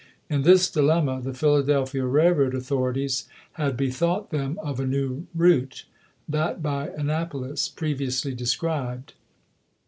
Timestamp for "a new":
4.79-5.27